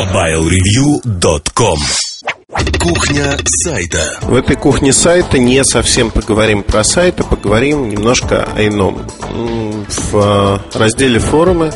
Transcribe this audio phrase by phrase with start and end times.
[0.00, 1.78] MobileReview.com
[2.80, 4.18] Кухня сайта.
[4.22, 9.06] В этой кухне сайта не совсем поговорим про сайт, а поговорим немножко о ином.
[9.28, 11.70] В а, разделе форумы,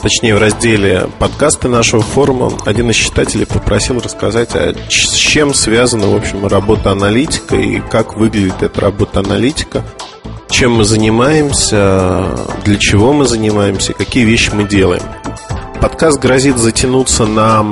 [0.00, 6.08] точнее в разделе подкасты нашего форума, один из читателей попросил рассказать, а с чем связана,
[6.08, 9.84] в общем, работа аналитика и как выглядит эта работа аналитика,
[10.48, 12.24] чем мы занимаемся,
[12.64, 15.02] для чего мы занимаемся, какие вещи мы делаем.
[15.80, 17.64] Подкаст грозит затянуться на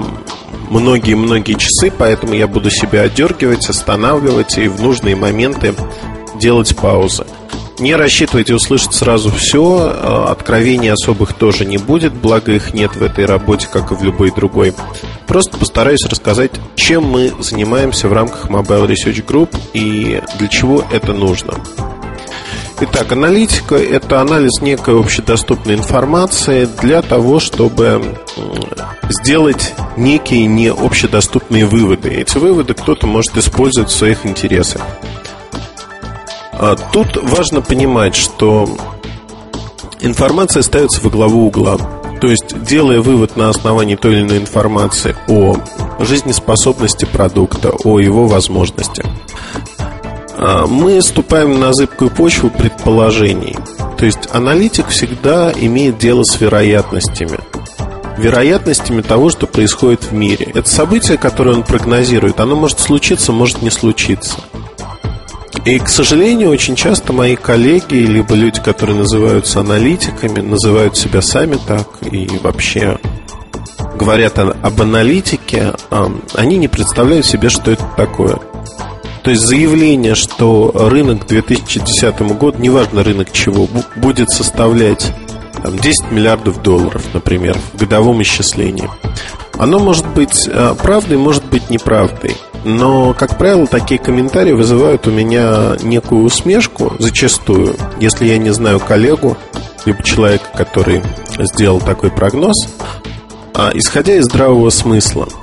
[0.71, 5.75] многие-многие часы, поэтому я буду себя отдергивать, останавливать и в нужные моменты
[6.39, 7.27] делать паузы.
[7.79, 13.03] Не рассчитывайте услышать сразу все, э, откровений особых тоже не будет, благо их нет в
[13.03, 14.73] этой работе, как и в любой другой.
[15.27, 21.13] Просто постараюсь рассказать, чем мы занимаемся в рамках Mobile Research Group и для чего это
[21.13, 21.55] нужно.
[22.79, 28.19] Итак, аналитика– это анализ некой общедоступной информации для того, чтобы
[29.09, 32.11] сделать некие не общедоступные выводы.
[32.11, 34.83] Эти выводы кто-то может использовать в своих интересах.
[36.53, 38.69] А тут важно понимать, что
[40.01, 41.79] информация ставится во главу угла.
[42.21, 45.57] То есть, делая вывод на основании той или иной информации о
[45.99, 49.07] жизнеспособности продукта, о его возможностях,
[49.79, 49.96] а,
[50.39, 53.57] мы ступаем на зыбкую почву предположений.
[53.99, 57.39] То есть аналитик всегда имеет дело с вероятностями.
[58.19, 60.51] Вероятностями того, что происходит в мире.
[60.55, 64.39] Это событие, которое он прогнозирует, оно может случиться, может не случиться.
[65.65, 71.59] И, к сожалению, очень часто мои коллеги, либо люди, которые называются аналитиками, называют себя сами
[71.67, 72.99] так и вообще
[73.97, 75.73] говорят об аналитике,
[76.35, 78.39] они не представляют себе, что это такое.
[79.27, 83.67] То есть заявление, что рынок к 2010 году, неважно рынок чего,
[83.97, 85.13] будет составлять
[85.61, 88.89] там, 10 миллиардов долларов, например, в годовом исчислении.
[89.59, 92.37] Оно может быть э, правдой, может быть неправдой.
[92.65, 98.79] Но, как правило, такие комментарии вызывают у меня некую усмешку, зачастую, если я не знаю
[98.79, 99.37] коллегу,
[99.87, 101.03] либо человека, который
[101.37, 102.69] сделал такой прогноз,
[103.55, 105.27] а, исходя из здравого смысла–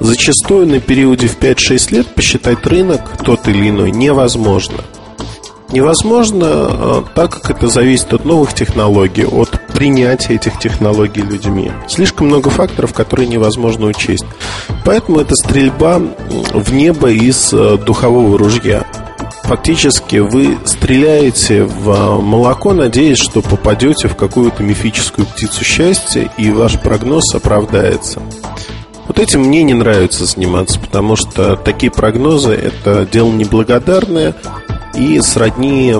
[0.00, 4.78] Зачастую на периоде в 5-6 лет посчитать рынок тот или иной невозможно.
[5.72, 11.70] Невозможно, э, так как это зависит от новых технологий, от принятия этих технологий людьми.
[11.86, 14.24] Слишком много факторов, которые невозможно учесть.
[14.84, 16.00] Поэтому это стрельба
[16.52, 18.84] в небо из э, духового ружья.
[19.44, 26.50] Фактически вы стреляете в э, молоко, надеясь, что попадете в какую-то мифическую птицу счастья, и
[26.50, 28.22] ваш прогноз оправдается.
[29.10, 34.36] Вот этим мне не нравится заниматься, потому что такие прогнозы– это дело неблагодарное
[34.94, 35.96] и сродни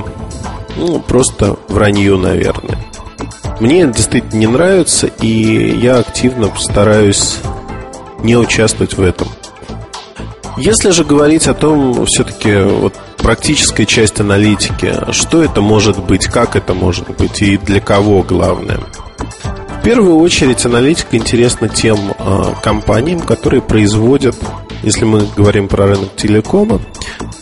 [0.76, 2.78] ну, просто вранью, наверное.
[3.58, 7.38] Мне это действительно не нравится, и я активно стараюсь
[8.22, 9.26] не участвовать в этом.
[10.56, 16.54] Если же говорить о том, все-таки вот практическая часть аналитики, что это может быть, как
[16.54, 18.78] это может быть и для кого главное–
[19.80, 24.36] в первую очередь аналитика интересна тем э, компаниям, которые производят,
[24.82, 26.82] если мы говорим про рынок телекома,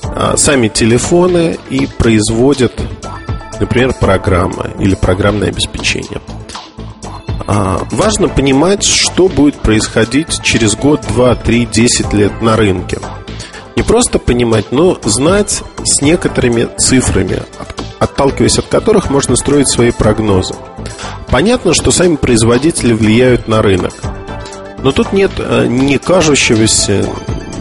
[0.04, 2.72] э, сами телефоны и производят,
[3.58, 6.20] например, программы или программное обеспечение.
[7.48, 13.00] Э, важно понимать, что будет происходить через год, два, три, десять лет на рынке.
[13.74, 17.42] Не просто понимать, но знать с некоторыми цифрами,
[17.98, 20.54] отталкиваясь от которых можно строить свои прогнозы.
[21.30, 23.92] Понятно, что сами производители влияют на рынок.
[24.82, 27.04] Но тут нет э, ни кажущегося,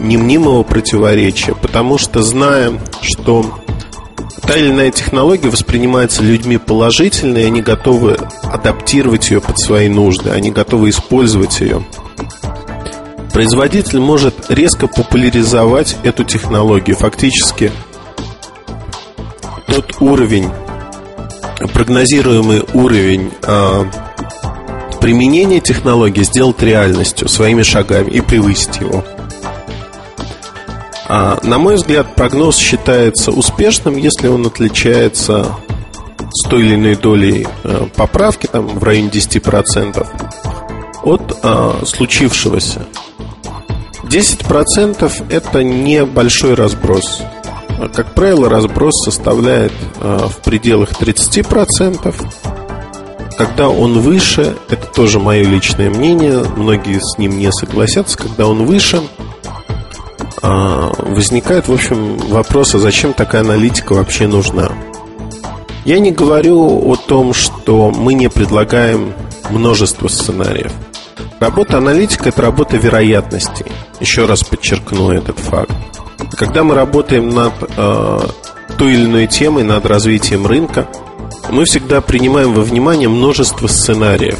[0.00, 2.72] ни мнимого противоречия, потому что зная,
[3.02, 3.58] что
[4.42, 10.30] та или иная технология воспринимается людьми положительно, и они готовы адаптировать ее под свои нужды,
[10.30, 11.84] они готовы использовать ее.
[13.32, 17.70] Производитель может резко популяризовать эту технологию, фактически
[19.68, 20.50] тот уровень
[21.72, 23.84] прогнозируемый уровень э,
[25.00, 29.04] применения технологии сделать реальностью своими шагами и превысить его.
[31.08, 35.46] А, на мой взгляд, прогноз считается успешным, если он отличается
[36.30, 40.06] с той или иной долей э, поправки, там в районе 10%,
[41.02, 42.86] от э, случившегося.
[44.04, 47.22] 10% это небольшой разброс.
[47.94, 52.14] Как правило, разброс составляет э, в пределах 30%.
[53.36, 58.66] Когда он выше, это тоже мое личное мнение, многие с ним не согласятся, когда он
[58.66, 59.00] выше,
[60.42, 64.70] э, возникает, в общем, вопрос, а зачем такая аналитика вообще нужна?
[65.84, 69.14] Я не говорю о том, что мы не предлагаем
[69.50, 70.72] множество сценариев.
[71.38, 73.66] Работа аналитика– это работа вероятностей.
[74.00, 75.72] Еще раз подчеркну этот факт.
[76.36, 78.18] Когда мы работаем над э,
[78.76, 80.88] той или иной темой, над развитием рынка,
[81.50, 84.38] мы всегда принимаем во внимание множество сценариев.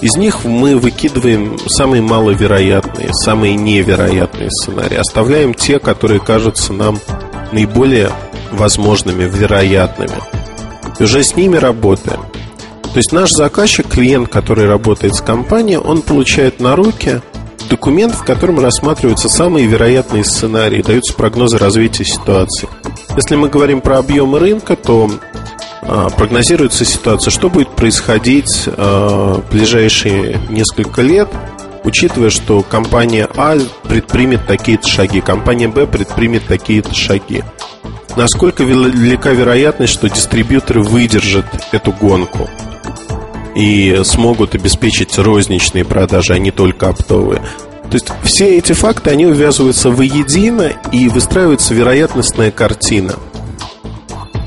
[0.00, 6.98] Из них мы выкидываем самые маловероятные, самые невероятные сценарии, оставляем те, которые кажутся нам
[7.52, 8.10] наиболее
[8.50, 10.16] возможными, вероятными.
[10.98, 12.20] И уже с ними работаем.
[12.82, 17.22] То есть наш заказчик, клиент, который работает с компанией, он получает на руки
[17.72, 22.68] документ, в котором рассматриваются самые вероятные сценарии, даются прогнозы развития ситуации.
[23.16, 25.10] Если мы говорим про объемы рынка, то
[25.80, 31.30] а, прогнозируется ситуация, что будет происходить а, в ближайшие несколько лет,
[31.82, 37.42] учитывая, что компания А предпримет такие-то шаги, компания Б предпримет такие-то шаги.
[38.16, 42.50] Насколько велика вероятность, что дистрибьюторы выдержат эту гонку?
[43.54, 47.40] И смогут обеспечить розничные продажи, а не только оптовые.
[47.90, 53.14] То есть все эти факты, они увязываются воедино и выстраивается вероятностная картина.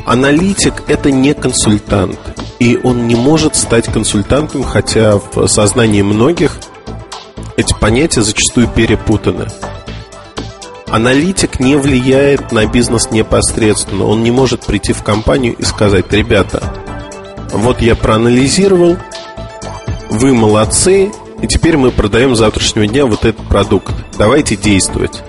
[0.06, 2.20] Аналитик– это не консультант,
[2.60, 6.58] и он не может стать консультантом, хотя в сознании многих
[7.58, 9.48] эти понятия зачастую перепутаны.
[10.88, 14.06] Аналитик не влияет на бизнес непосредственно.
[14.06, 16.74] Он не может прийти в компанию и сказать, ребята,
[17.58, 18.98] вот я проанализировал,
[20.10, 21.12] вы молодцы,
[21.42, 23.94] и теперь мы продаем с завтрашнего дня вот этот продукт.
[24.18, 25.24] Давайте действовать.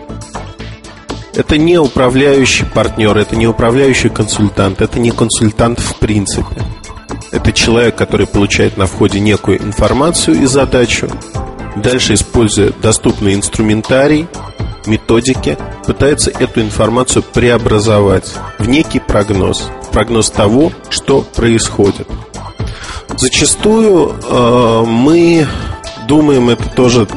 [1.35, 6.63] Это не управляющий партнер, это не управляющий консультант, это не консультант в принципе.
[7.31, 11.09] Это человек, который получает на входе некую информацию и задачу,
[11.77, 14.27] дальше, используя доступный инструментарий,
[14.87, 22.07] методики, пытается эту информацию преобразовать в некий прогноз прогноз того, что происходит.
[23.17, 25.47] Зачастую э, мы
[26.07, 27.09] думаем, это тоже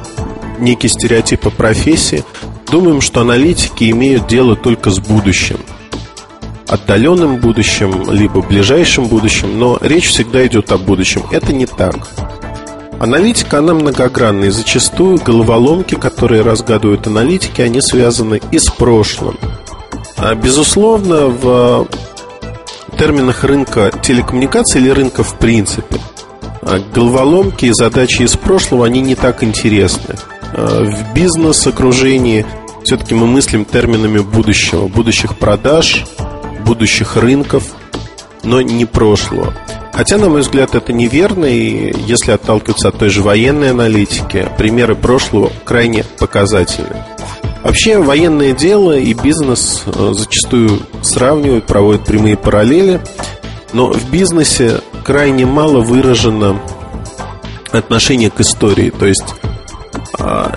[0.59, 2.23] некий стереотип о профессии,
[2.71, 5.57] думаем, что аналитики имеют дело только с будущим.
[6.69, 11.23] Отдаленным будущим, либо ближайшим будущим, но речь всегда идет о будущем.
[11.31, 11.97] Это не так.
[12.97, 19.37] Аналитика, она многогранная, и зачастую головоломки, которые разгадывают аналитики, они связаны и с прошлым.
[20.15, 21.85] А, безусловно, в
[22.99, 25.95] терминах рынка телекоммуникаций или рынка в принципе.
[26.61, 30.15] А головоломки и задачи из прошлого, они не так интересны.
[30.53, 32.45] А в бизнес-окружении
[32.83, 36.03] все-таки мы мыслим терминами будущего, будущих продаж,
[36.65, 37.63] будущих рынков,
[38.43, 39.53] но не прошлого.
[39.93, 44.95] Хотя, на мой взгляд, это неверно, и если отталкиваться от той же военной аналитики, примеры
[44.95, 47.05] прошлого крайне показательны.
[47.63, 53.01] Вообще военное дело и бизнес э, зачастую сравнивают, проводят прямые параллели,
[53.73, 56.59] но в бизнесе крайне мало выражено
[57.71, 58.89] отношение к истории.
[58.89, 59.35] То есть
[60.17, 60.55] а,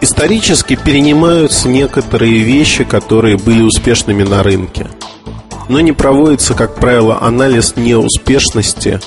[0.00, 4.88] исторически перенимаются некоторые вещи, которые были успешными на рынке.
[5.68, 9.00] Но не проводится, как правило, анализ неуспешности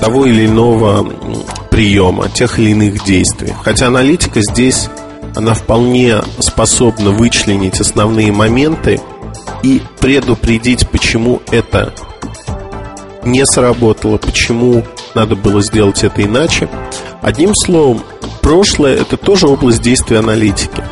[0.00, 1.04] того или иного
[1.70, 3.52] приема, тех или иных действий.
[3.62, 4.88] Хотя аналитика здесь
[5.38, 9.00] она вполне способна вычленить основные моменты
[9.62, 11.94] и предупредить, почему это
[13.22, 14.82] не сработало, почему
[15.14, 16.68] надо было сделать это иначе.
[17.22, 18.02] Одним словом,
[18.42, 20.82] прошлое– это тоже область действия аналитики.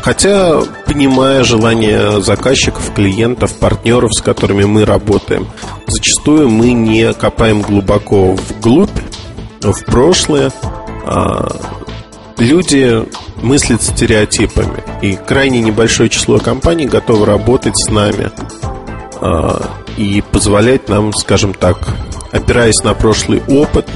[0.00, 5.46] Хотя, понимая желание заказчиков, клиентов, партнеров, с которыми мы работаем,
[5.86, 8.88] зачастую мы не копаем глубоко вглубь,
[9.60, 10.50] в прошлое.
[11.04, 11.54] А
[12.38, 13.04] люди
[13.42, 14.82] мыслит стереотипами.
[15.02, 18.30] И крайне небольшое число компаний готово работать с нами
[19.20, 19.60] э,
[19.96, 21.78] и позволять нам, скажем так,
[22.30, 23.86] опираясь на прошлый опыт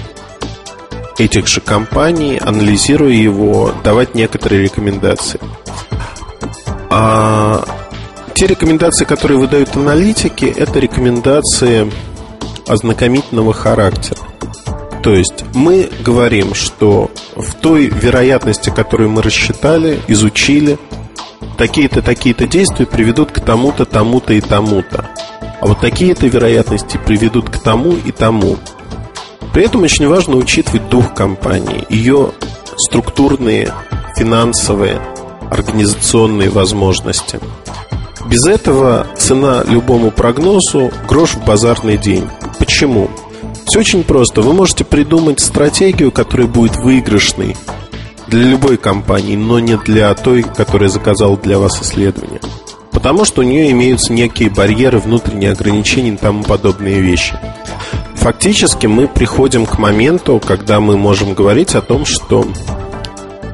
[1.18, 5.40] этих же компаний, анализируя его, давать некоторые рекомендации.
[6.90, 7.64] А
[8.34, 11.90] те рекомендации, которые выдают аналитики, это рекомендации
[12.66, 14.18] ознакомительного характера.
[15.06, 20.80] То есть мы говорим, что в той вероятности, которую мы рассчитали, изучили,
[21.56, 25.08] такие-то, такие-то действия приведут к тому-то, тому-то и тому-то.
[25.60, 28.56] А вот такие-то вероятности приведут к тому и тому.
[29.54, 32.32] При этом очень важно учитывать дух компании, ее
[32.76, 33.72] структурные,
[34.16, 35.00] финансовые,
[35.52, 37.38] организационные возможности.
[38.28, 42.28] Без этого цена любому прогнозу грош в базарный день.
[42.58, 43.08] Почему?
[43.66, 44.42] Все очень просто.
[44.42, 47.56] Вы можете придумать стратегию, которая будет выигрышной
[48.28, 52.40] для любой компании, но не для той, которая заказала для вас исследование.
[52.92, 57.38] Потому что у нее имеются некие барьеры, внутренние ограничения и тому подобные вещи.
[58.14, 62.46] фактически мы приходим к моменту, когда мы можем говорить о том, что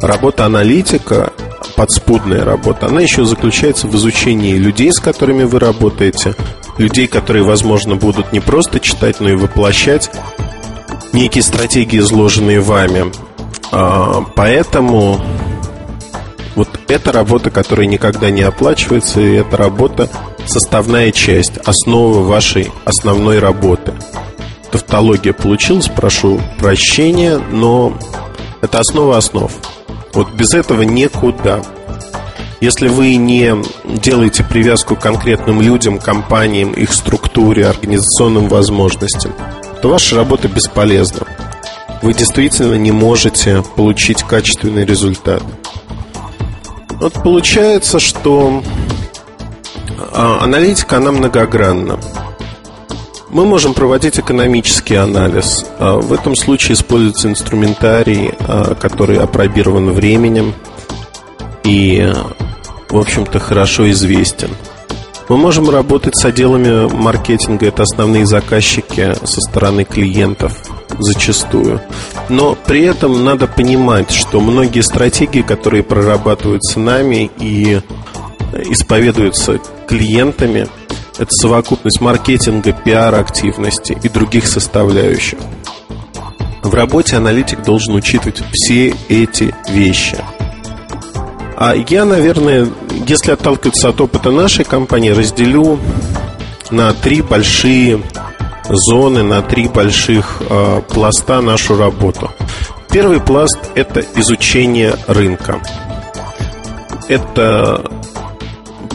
[0.00, 1.33] работа аналитика,
[1.75, 6.35] подспудная работа, она еще заключается в изучении людей, с которыми вы работаете,
[6.78, 10.10] людей, которые, возможно, будут не просто читать, но и воплощать
[11.12, 13.12] некие стратегии, изложенные вами.
[13.70, 15.20] А, поэтому
[16.54, 20.08] вот эта работа, которая никогда не оплачивается, и эта работа
[20.46, 23.92] составная часть, основа вашей основной работы.
[24.70, 27.96] Тавтология получилась, прошу прощения, но
[28.60, 29.52] это основа основ.
[30.14, 31.62] Вот без этого никуда.
[32.62, 39.33] Если вы не делаете привязку к конкретным людям, компаниям, их структуре, организационным возможностям,
[39.83, 41.26] то ваша работа бесполезна.
[42.02, 45.42] Вы действительно не можете получить качественный результат.
[47.00, 48.62] Вот получается, что
[50.12, 51.99] а, аналитика, она многогранна.
[53.28, 55.66] Мы можем проводить экономический анализ.
[55.81, 60.54] А, в этом случае используется инструментарий, а, который опробирован временем
[61.64, 62.09] и,
[62.92, 64.50] в общем-то, хорошо известен.
[65.28, 70.52] Мы можем работать с отделами маркетинга, это основные заказчики со стороны клиентов
[70.99, 71.80] зачастую.
[72.28, 77.80] Но при этом надо понимать, что многие стратегии, которые прорабатываются нами и
[78.52, 80.68] исповедуются клиентами,
[81.18, 85.38] это совокупность маркетинга, пиар-активности и других составляющих.
[86.62, 90.18] В работе аналитик должен учитывать все эти вещи.
[91.64, 92.69] А я, наверное,
[93.07, 95.78] если отталкиваться от опыта нашей компании, разделю
[96.73, 98.02] на три большие
[98.69, 102.33] зоны, на три больших э, пласта нашу работу.
[102.90, 105.62] Первый пласт– это изучение рынка.
[107.07, 107.88] Это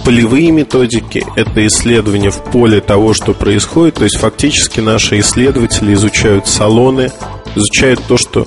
[0.04, 3.96] полевые методики, это исследования в поле того, что происходит.
[3.96, 7.14] То есть фактически наши исследователи изучают салоны,
[7.56, 8.46] изучают то, что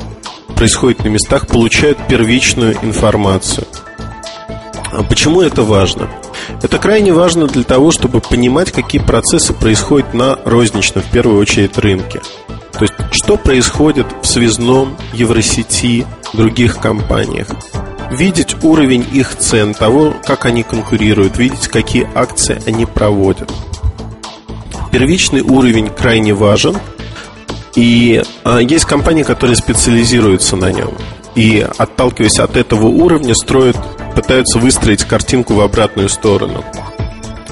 [0.54, 3.66] происходит на местах, получают первичную информацию.
[5.00, 6.10] А почему это важно?
[6.62, 11.78] Это крайне важно для того, чтобы понимать, какие процессы происходят на розничном, в первую очередь,
[11.78, 12.20] рынке.
[12.72, 17.48] То есть, что происходит в связном, Евросети, других компаниях
[18.10, 23.50] видеть уровень их цен, того, как они конкурируют, видеть, какие акции они проводят.
[24.92, 26.76] Первичный уровень крайне важен,
[27.74, 30.92] и а, есть компании, которые специализируются на нем.
[31.36, 33.76] И отталкиваясь от этого уровня, строят,
[34.14, 36.64] пытаются выстроить картинку в обратную сторону.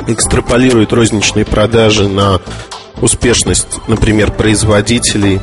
[0.07, 2.41] Экстраполируют розничные продажи на
[3.01, 5.41] успешность, например, производителей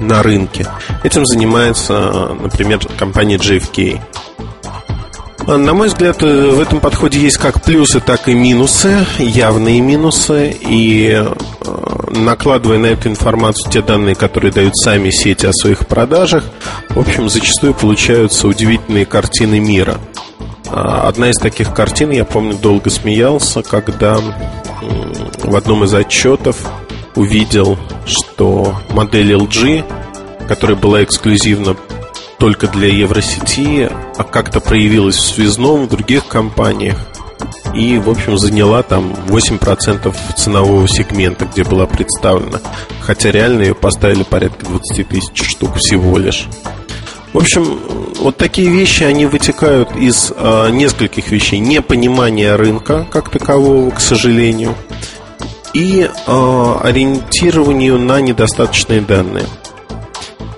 [0.00, 0.66] на рынке.
[1.02, 4.00] Этим занимается, например, компания JFK.
[5.46, 10.56] На мой взгляд, э, в этом подходе есть как плюсы, так и минусы, явные минусы.
[10.60, 11.34] И э,
[12.10, 16.44] накладывая на эту информацию те данные, которые дают сами сети о своих продажах,
[16.90, 19.98] в общем, зачастую получаются удивительные картины мира.
[20.68, 24.18] А, одна из таких картин, я помню, долго смеялся, когда
[25.42, 26.56] в одном из отчетов
[27.14, 29.84] увидел, что модель LG,
[30.48, 31.76] которая была эксклюзивна
[32.38, 36.96] только для Евросети, а как-то проявилась в связном, в других компаниях.
[37.74, 42.60] И, в общем, заняла там 8% ценового сегмента, где была представлена.
[43.00, 46.46] Хотя реально ее поставили порядка 20 тысяч штук всего лишь.
[47.32, 47.78] В общем,
[48.18, 51.60] вот такие вещи, они вытекают из э, нескольких вещей.
[51.60, 54.74] Непонимание рынка как такового, к сожалению–
[55.72, 59.46] и э, ориентированию на недостаточные данные.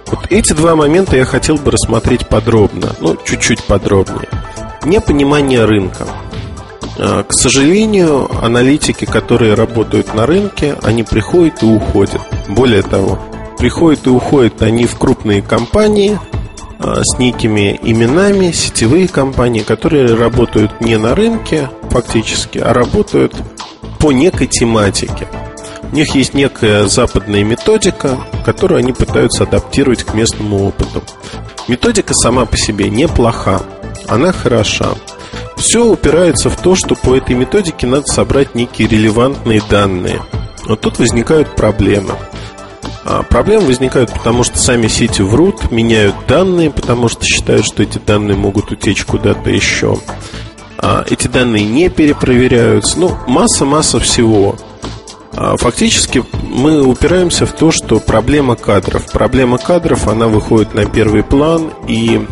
[0.06, 4.28] Вот эти два момента я хотел бы рассмотреть подробно, ну, чуть-чуть подробнее.
[4.84, 6.06] Непонимание рынка.
[6.96, 12.20] Э, к сожалению, аналитики, которые работают на рынке, они приходят и уходят.
[12.48, 13.18] Более того,
[13.58, 16.18] приходят и уходят они в крупные компании
[16.78, 23.34] э, с некими именами, сетевые компании, которые работают не на рынке фактически, а работают
[23.98, 25.28] по некой тематике.
[25.92, 31.02] У них есть некая западная методика, которую они пытаются адаптировать к местному опыту.
[31.68, 33.62] Методика сама по себе неплоха,
[34.08, 34.94] она хороша.
[35.56, 40.22] Все упирается в то, что по этой методике надо собрать некие релевантные данные.
[40.66, 42.14] Вот тут возникают проблемы.
[43.04, 47.98] А проблемы возникают потому, что сами сети врут, меняют данные, потому что считают, что эти
[47.98, 49.98] данные могут утечь куда-то еще.
[50.78, 52.98] А, эти данные не перепроверяются.
[52.98, 54.56] Ну, масса-масса всего.
[55.32, 59.10] А, фактически мы упираемся в то, что проблема кадров.
[59.10, 62.26] Проблема кадров, она выходит на первый план, и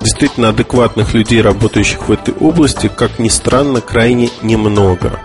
[0.00, 5.20] действительно адекватных людей, работающих в этой области, как ни странно, крайне немного.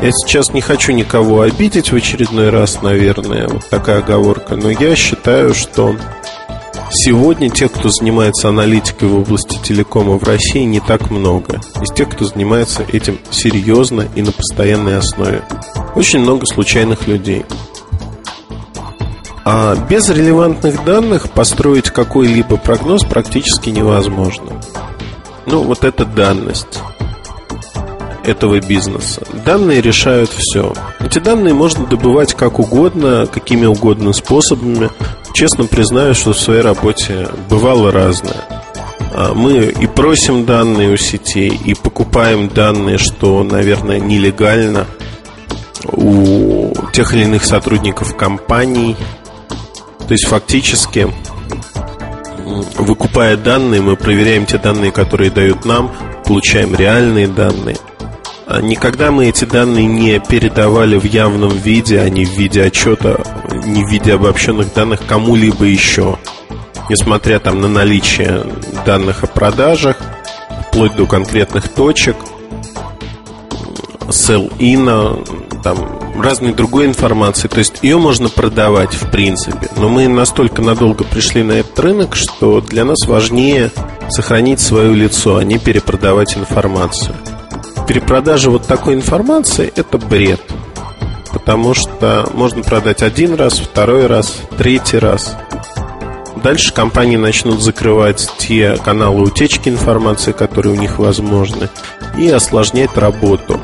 [0.00, 4.94] Я сейчас не хочу никого обидеть в очередной раз, наверное, вот такая оговорка, но я
[4.94, 5.96] считаю, что
[6.90, 11.60] сегодня тех, кто занимается аналитикой в области телекома в России, не так много.
[11.82, 15.42] Из тех, кто занимается этим серьезно и на постоянной основе.
[15.96, 17.44] Очень много случайных людей.
[19.50, 24.60] А без релевантных данных построить какой-либо прогноз практически невозможно.
[25.46, 26.80] Ну, вот это данность
[28.24, 29.22] этого бизнеса.
[29.46, 30.74] Данные решают все.
[31.00, 34.90] Эти данные можно добывать как угодно, какими угодно способами.
[35.32, 38.44] Честно признаюсь, что в своей работе бывало разное.
[39.14, 44.84] А, мы и просим данные у сетей, и покупаем данные, что, наверное, нелегально
[45.90, 48.94] у тех или иных сотрудников компаний.
[50.08, 51.06] То есть фактически,
[52.76, 55.92] выкупая данные, мы проверяем те данные, которые дают нам,
[56.24, 57.76] получаем реальные данные–
[58.50, 63.22] а никогда мы эти данные не передавали в явном виде, а не в виде отчета,
[63.66, 66.16] не в виде обобщенных данных кому-либо еще.
[66.88, 68.46] Несмотря там на наличие
[68.86, 69.98] данных о продажах,
[70.66, 72.16] вплоть до конкретных точек,
[74.06, 77.48] sell-in, там разной другой информации.
[77.48, 79.68] То есть ее можно продавать в принципе.
[79.76, 83.70] Но мы настолько надолго пришли на этот рынок, что для нас важнее
[84.08, 87.14] сохранить свое лицо, а не перепродавать информацию
[87.88, 90.42] перепродажа вот такой информации– это бред.
[91.32, 95.34] Потому что можно продать один раз, второй раз, третий раз.
[96.42, 101.70] Дальше компании начнут закрывать те каналы утечки информации, которые у них возможны,
[102.18, 103.58] и осложнять работу.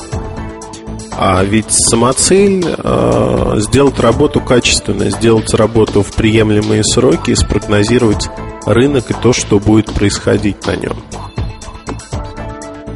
[1.16, 8.28] А ведь самоцель э, сделать работу качественно, сделать работу в приемлемые сроки и спрогнозировать
[8.66, 10.96] рынок и то, что будет происходить на нем.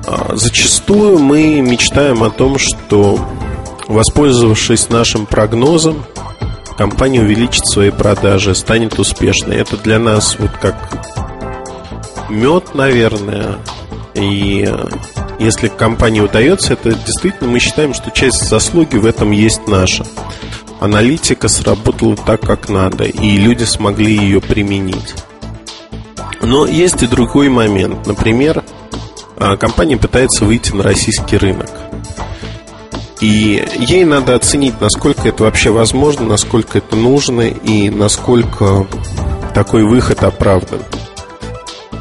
[0.06, 3.20] А, зачастую мы мечтаем о том, что,
[3.86, 6.04] воспользовавшись нашим прогнозом,
[6.76, 9.56] компания увеличит свои продажи, станет успешной.
[9.56, 10.76] Это для нас вот как
[12.30, 13.58] мед, наверное.
[14.14, 14.68] И
[15.38, 20.04] если компании удается, это действительно мы считаем, что часть заслуги в этом есть наша.
[20.80, 25.14] Аналитика сработала так, как надо, и люди смогли ее применить.
[26.40, 28.06] Но есть и другой момент.
[28.06, 28.64] Например,
[29.36, 31.70] а, компания пытается выйти на российский рынок.
[33.20, 38.86] И ей надо оценить, насколько это вообще возможно, насколько это нужно и насколько
[39.54, 40.80] такой выход оправдан.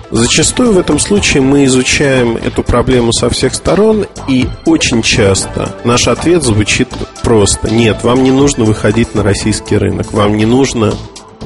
[0.09, 6.07] Зачастую в этом случае мы изучаем эту проблему со всех сторон, и очень часто наш
[6.07, 6.87] ответ звучит
[7.23, 10.93] просто «Нет, вам не нужно выходить на российский рынок, вам не нужно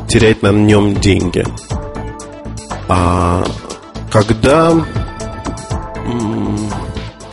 [0.08, 1.46] терять на нем деньги».
[2.88, 3.44] А
[4.12, 4.74] когда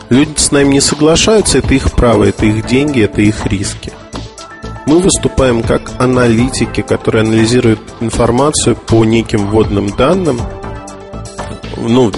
[0.09, 3.91] Люди с нами не соглашаются, это их право, это их деньги, это их риски.
[4.87, 10.41] Мы выступаем как аналитики, которые анализируют информацию по неким вводным данным.
[11.79, 12.11] Ну,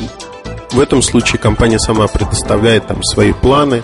[0.71, 3.83] в этом случае компания сама предоставляет там свои планы,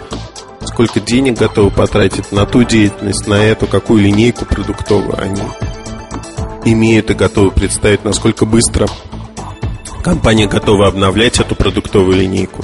[0.65, 5.41] сколько денег готовы потратить на ту деятельность, на эту, какую линейку продуктовую они
[6.65, 8.87] имеют и готовы представить, насколько быстро
[10.03, 12.63] компания готова обновлять эту продуктовую линейку.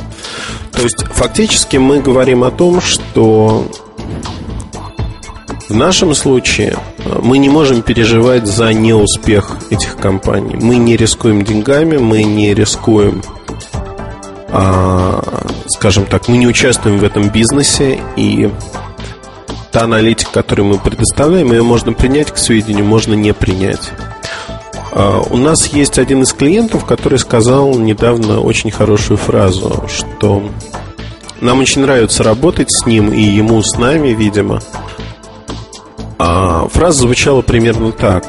[0.71, 3.67] То есть фактически мы говорим о том, что
[5.69, 10.55] в нашем случае э, мы не можем переживать за неуспех этих компаний.
[10.55, 13.21] Мы не рискуем деньгами, мы не рискуем,
[14.55, 18.51] а, скажем так, мы не участвуем в этом бизнесе и
[19.71, 23.91] та аналитика, которую мы предоставляем, ее можно принять к сведению, можно не принять.
[24.91, 30.43] А, у нас есть один из клиентов, который сказал недавно очень хорошую фразу, что
[31.41, 34.61] нам очень нравится работать с ним и ему с нами, видимо.
[36.17, 38.25] А фраза звучала примерно так.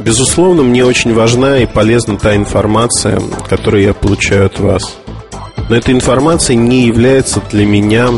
[0.00, 4.96] Безусловно, мне очень важна и полезна та информация, которую я получаю от вас.
[5.68, 8.08] Но эта информация не является для меня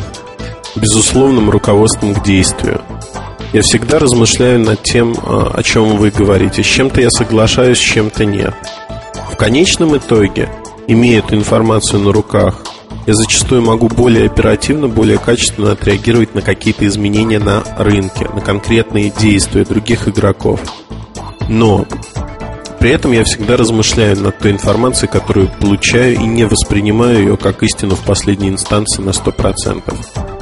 [0.77, 2.81] безусловным руководством к действию.
[3.53, 6.63] Я всегда размышляю над тем, а, о чем вы говорите.
[6.63, 8.55] С чем-то я соглашаюсь, с чем-то нет.
[9.31, 10.49] В конечном итоге,
[10.89, 12.61] имея эту информацию на руках,
[13.07, 19.11] я зачастую могу более оперативно, более качественно отреагировать на какие-то изменения на рынке, на конкретные
[19.11, 20.61] действия других игроков.
[21.49, 21.87] Но
[22.81, 27.63] при этом я всегда размышляю над той информацией, которую получаю, и не воспринимаю ее как
[27.63, 29.95] истину в последней инстанции на 100%.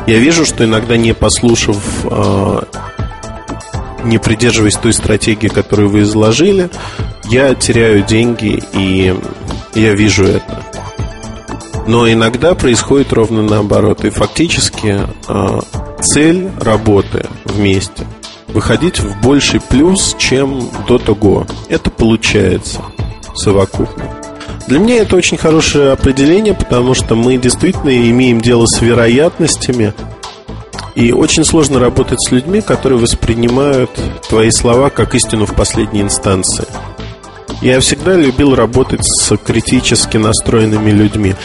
[0.06, 2.66] Я вижу, что иногда не послушав а,
[4.04, 6.70] не придерживаясь той стратегии, которую вы изложили,
[7.24, 9.14] я теряю деньги, и
[9.74, 10.41] я вижу это.
[11.86, 14.04] Но иногда происходит ровно наоборот.
[14.04, 15.60] И фактически э,
[16.00, 18.06] цель работы вместе
[18.48, 21.46] выходить в больший плюс, чем до того.
[21.68, 22.80] Это получается
[23.34, 24.04] совокупно.
[24.68, 29.92] Для меня это очень хорошее определение, потому что мы действительно имеем дело с вероятностями,
[30.94, 33.90] и очень сложно работать с людьми, которые воспринимают
[34.28, 36.66] твои слова как истину в последней инстанции.
[37.62, 41.36] Я всегда любил работать с критически настроенными людьми.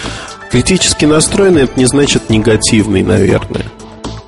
[0.49, 3.65] Критически настроенный это не значит негативный, наверное.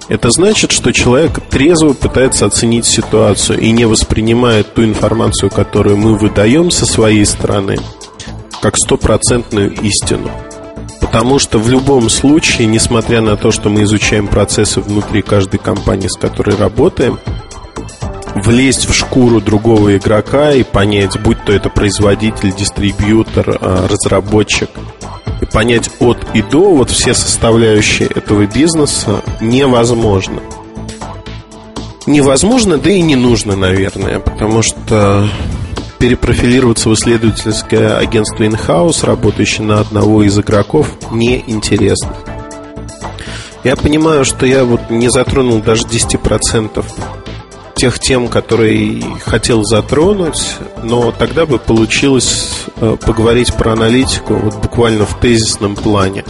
[0.07, 6.15] Это значит, что человек трезво пытается оценить ситуацию и не воспринимает ту информацию, которую мы
[6.15, 7.77] выдаем со своей стороны,
[8.61, 10.29] как стопроцентную истину.
[11.01, 16.07] Потому что в любом случае, несмотря на то, что мы изучаем процессы внутри каждой компании,
[16.07, 17.17] с которой работаем,
[18.35, 24.69] влезть в шкуру другого игрока и понять, будь то это производитель, дистрибьютор, а, разработчик,
[25.41, 30.41] и понять от и до вот все составляющие этого бизнеса невозможно.
[32.05, 35.29] Невозможно, да и не нужно, наверное, потому что
[35.99, 42.15] перепрофилироваться в исследовательское агентство in-house, работающее на одного из игроков, неинтересно.
[43.63, 46.83] Я понимаю, что я вот не затронул даже 10%
[47.79, 55.05] тех тем, которые хотел затронуть, но тогда бы получилось э, поговорить про аналитику вот буквально
[55.05, 56.25] в тезисном плане.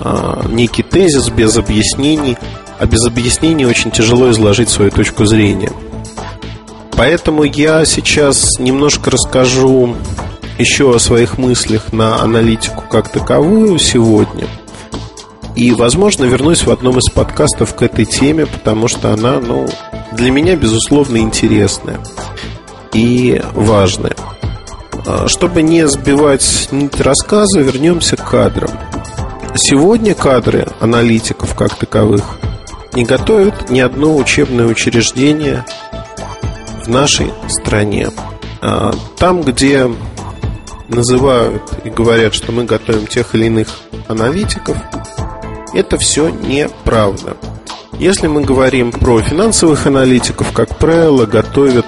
[0.00, 2.36] А, некий тезис без объяснений,
[2.78, 5.70] а без объяснений очень тяжело изложить свою точку зрения–
[6.96, 9.96] Поэтому я сейчас немножко расскажу
[10.58, 14.46] еще о своих мыслях на аналитику как таковую сегодня.
[15.56, 19.68] И, возможно, вернусь в одном из подкастов к этой теме, потому что она, ну,
[20.16, 22.00] для меня, безусловно, интересная
[22.92, 24.16] и важная.
[25.06, 28.70] А, чтобы не сбивать нить рассказа, вернемся к кадрам.
[29.56, 32.38] Сегодня кадры аналитиков как таковых
[32.94, 35.64] не готовят ни одно учебное учреждение
[36.84, 38.08] в нашей стране.
[38.60, 39.90] А, там, где
[40.88, 43.68] называют и говорят, что мы готовим тех или иных
[44.08, 44.76] аналитиков,
[45.72, 47.36] это все неправда.
[47.98, 51.86] Если мы говорим про финансовых аналитиков, как правило, готовят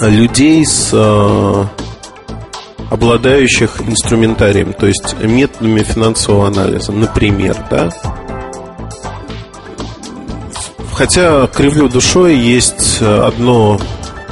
[0.00, 1.66] людей с а,
[2.90, 7.90] обладающих инструментарием, то есть методами финансового анализа, например, да,
[11.00, 13.80] Хотя, кривлю душой, есть одно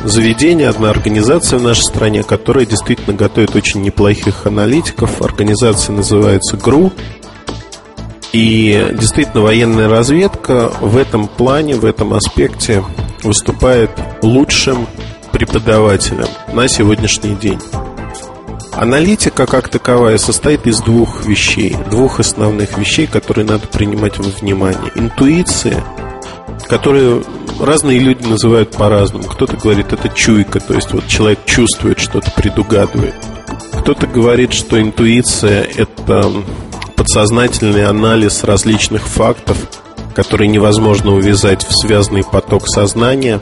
[0.05, 5.23] заведение, одна организация в нашей стране, которая действительно готовит очень неплохих аналитиков.
[5.23, 6.93] Организация называется ГРУ.
[8.33, 12.85] И действительно военная разведка в этом плане, в этом аспекте
[13.23, 13.91] выступает
[14.23, 14.87] лучшим
[15.33, 17.61] преподавателем на сегодняшний день.
[18.73, 24.93] Аналитика как таковая состоит из двух вещей, двух основных вещей, которые надо принимать во внимание.
[24.95, 25.83] Интуиция–
[26.69, 27.23] которые
[27.59, 29.25] разные люди называют по-разному.
[29.25, 33.15] Кто-то говорит, это чуйка, то есть вот человек чувствует что-то, предугадывает.
[33.81, 36.31] Кто-то говорит, что интуиция– это
[36.99, 39.57] подсознательный анализ различных фактов,
[40.15, 43.41] которые невозможно увязать в связанный поток сознания,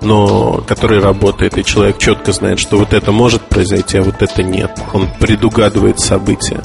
[0.00, 4.44] но который работает, и человек четко знает, что вот это может произойти, а вот это
[4.44, 4.80] нет.
[4.92, 6.62] Он предугадывает события.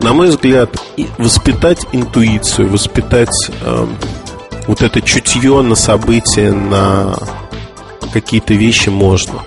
[0.00, 0.70] На мой взгляд,
[1.18, 3.86] воспитать интуицию, воспитать э,
[4.66, 7.14] вот это чутье на события, на
[8.12, 9.42] какие-то вещи можно.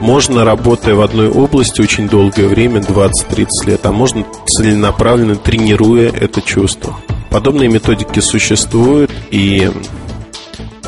[0.00, 6.40] Можно, работая в одной области очень долгое время, 20-30 лет, а можно целенаправленно тренируя это
[6.40, 6.96] чувство.
[7.30, 9.70] Подобные методики существуют, и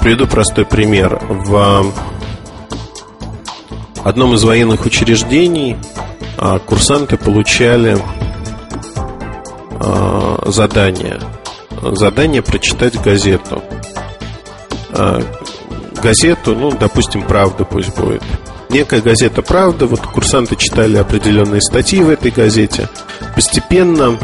[0.01, 1.21] приведу простой пример.
[1.29, 1.93] В
[4.05, 5.77] одном из военных учреждений
[6.39, 7.99] а, курсанты получали
[9.81, 11.21] а, задание–
[11.83, 13.63] задание прочитать газету.
[14.93, 15.21] А,
[16.03, 18.23] газету, ну, допустим, «Правда» пусть будет.
[18.71, 22.89] Некая газета «Правда», вот курсанты читали определенные статьи в этой газете.
[23.35, 24.17] Постепенно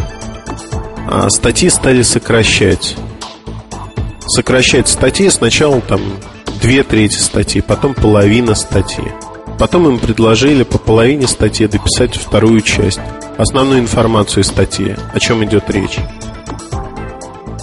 [1.09, 2.97] а, статьи стали сокращать.
[4.29, 6.01] Сокращать статьи сначала там
[6.63, 9.13] две трети статьи, потом половина статьи.
[9.59, 13.01] Потом им предложили по половине статьи дописать вторую часть,
[13.39, 15.99] основную информацию статьи, о чем идет речь.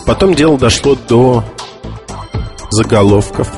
[0.06, 1.46] Потом дело дошло до
[2.72, 3.50] заголовков.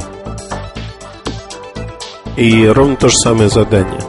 [2.38, 4.02] И ровно то же самое задание.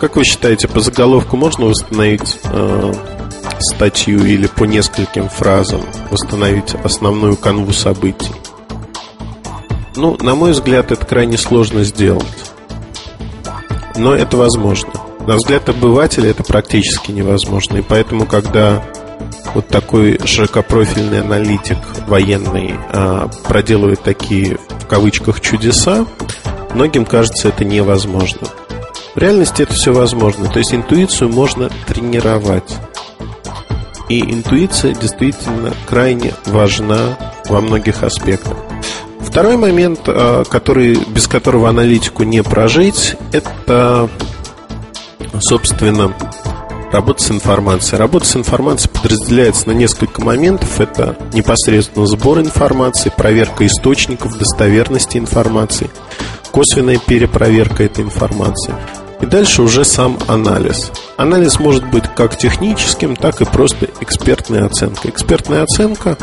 [0.00, 2.92] Как вы считаете, по заголовку можно восстановить э,
[3.60, 8.30] статью или по нескольким фразам восстановить основную канву событий?
[9.96, 12.24] Ну, на мой взгляд, это крайне сложно сделать.
[13.96, 14.92] Но это возможно.
[15.26, 17.78] На взгляд обывателя это практически невозможно.
[17.78, 18.82] И поэтому, когда
[19.54, 26.06] вот такой широкопрофильный аналитик военный а, проделывает такие, в кавычках, чудеса,
[26.74, 28.48] многим кажется это невозможно.
[29.14, 30.48] В реальности это все возможно.
[30.48, 32.76] То есть интуицию можно тренировать.
[34.08, 38.56] И интуиция действительно крайне важна во многих аспектах.
[39.20, 44.08] Второй момент, а, который, без которого аналитику не прожить, это,
[45.40, 46.14] собственно,
[46.92, 47.98] работа с информацией.
[47.98, 50.80] Работа с информацией подразделяется на несколько моментов.
[50.80, 55.90] Это непосредственно сбор информации, проверка источников, достоверности информации,
[56.50, 58.74] косвенная перепроверка этой информации.
[59.20, 60.92] И дальше уже сам анализ.
[61.16, 65.10] Анализ может быть как техническим, так и просто экспертной оценкой.
[65.10, 66.16] Экспертная оценка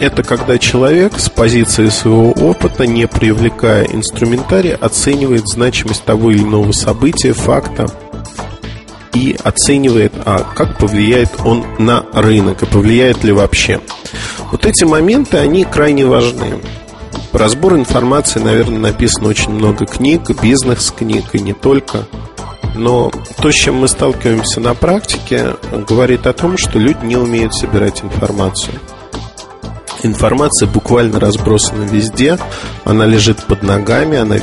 [0.00, 6.72] это когда человек с позиции своего опыта, не привлекая инструментарий, оценивает значимость того или иного
[6.72, 7.86] события, факта
[9.12, 13.80] и оценивает, а как повлияет он на рынок и повлияет ли вообще.
[14.50, 16.54] Вот эти моменты, они крайне важны.
[17.32, 22.06] Про разбор информации, наверное, написано очень много книг, бизнес-книг и не только.
[22.74, 25.54] Но то, с чем мы сталкиваемся на практике,
[25.88, 28.74] говорит о том, что люди не умеют собирать информацию.
[30.02, 32.38] Информация буквально разбросана везде,
[32.84, 34.36] она лежит под ногами, она,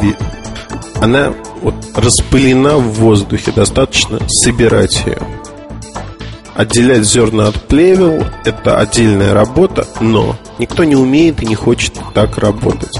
[1.01, 5.17] она вот распылена в воздухе, достаточно собирать ее.
[6.55, 12.37] Отделять зерна от плевел– это отдельная работа, но никто не умеет и не хочет так
[12.37, 12.99] работать.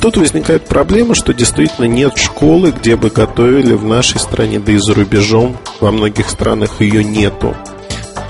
[0.00, 4.78] Тут возникает проблема, что действительно нет школы, где бы готовили в нашей стране, да и
[4.78, 7.56] за рубежом, во многих странах ее нету,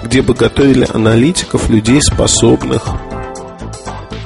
[0.03, 2.87] где бы готовили аналитиков, людей, способных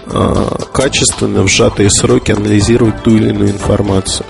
[0.06, 4.26] э, качественно в сжатые сроки анализировать ту или иную информацию.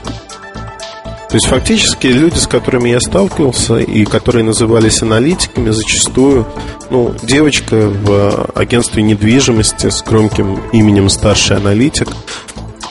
[1.32, 6.46] То есть фактически люди, с которыми я сталкивался и которые назывались аналитиками, зачастую,
[6.90, 12.08] ну, девочка в агентстве недвижимости с громким именем старший аналитик,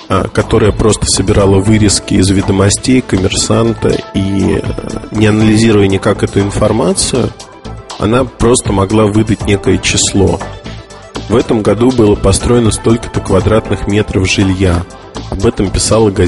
[0.09, 4.61] а, которая просто собирала вырезки из ведомостей коммерсанта и э,
[5.11, 7.29] не анализируя никак эту информацию,
[7.99, 10.39] она просто могла выдать некое число.
[11.29, 14.83] В этом году было построено столько-то квадратных метров жилья.
[15.29, 16.19] Об этом писала газета